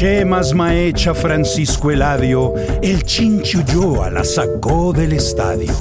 [0.00, 5.74] Chemas Maecha Francisco Eladio, el Chinchulloa la sacó del estadio.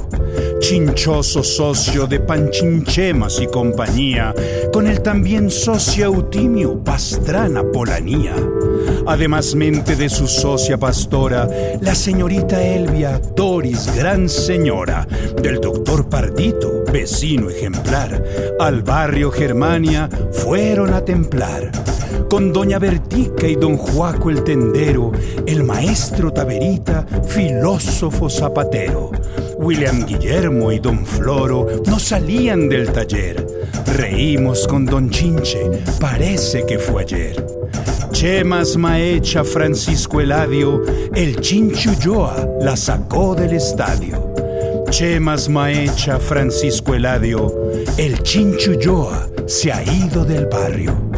[0.60, 4.36] Chinchoso socio de Panchinchemas y compañía,
[4.74, 8.36] con el también socio Eutimio Pastrana Polanía.
[9.08, 11.48] Además mente de su socia pastora,
[11.80, 15.08] la señorita Elvia Doris, gran señora,
[15.42, 18.22] del doctor Pardito, vecino ejemplar,
[18.60, 21.72] al barrio Germania fueron a templar
[22.30, 25.12] con doña Bertica y don Juaco el tendero,
[25.46, 29.12] el maestro Taberita, filósofo zapatero.
[29.58, 33.46] William Guillermo y don Floro no salían del taller.
[33.98, 37.46] Reímos con don Chinche, parece que fue ayer.
[38.12, 40.82] Chemas Maecha Francisco Eladio,
[41.14, 44.34] el Chinchulloa la sacó del estadio.
[44.90, 47.54] Chemas Maecha Francisco Eladio,
[47.98, 51.09] el Chinchulloa se ha ido del barrio.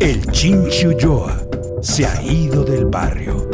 [0.00, 1.46] El Chinchulloa
[1.80, 3.48] se ha ido del barrio.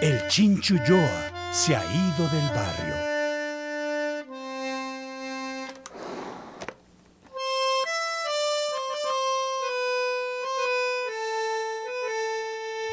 [0.00, 2.94] El Chinchulloa se ha ido del barrio.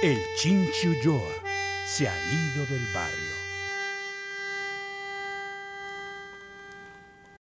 [0.02, 1.34] El Chinchulloa
[1.86, 3.41] se ha ido del barrio.